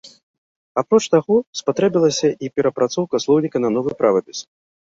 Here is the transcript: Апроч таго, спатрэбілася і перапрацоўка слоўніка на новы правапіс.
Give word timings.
Апроч 0.81 1.01
таго, 1.15 1.35
спатрэбілася 1.59 2.29
і 2.47 2.51
перапрацоўка 2.57 3.15
слоўніка 3.25 3.57
на 3.65 3.69
новы 3.77 3.91
правапіс. 4.01 4.37